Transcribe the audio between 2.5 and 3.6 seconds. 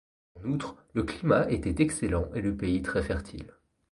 pays très fertile.